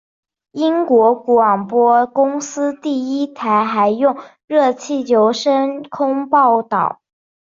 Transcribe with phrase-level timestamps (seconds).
[0.53, 7.01] 英国广播公司第一台还用热气球升空报导。